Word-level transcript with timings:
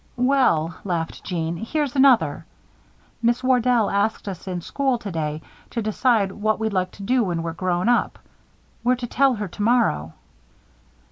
"Well," 0.17 0.79
laughed 0.83 1.23
Jeanne, 1.23 1.57
"here's 1.57 1.95
another. 1.95 2.47
Miss 3.21 3.43
Wardell 3.43 3.87
asked 3.91 4.27
us 4.27 4.47
in 4.47 4.61
school 4.61 4.97
today 4.97 5.43
to 5.69 5.79
decide 5.83 6.31
what 6.31 6.59
we'd 6.59 6.73
like 6.73 6.89
to 6.93 7.03
do 7.03 7.23
when 7.23 7.43
we're 7.43 7.53
grown 7.53 7.87
up. 7.87 8.17
We're 8.83 8.95
to 8.95 9.05
tell 9.05 9.35
her 9.35 9.47
tomorrow." 9.47 10.13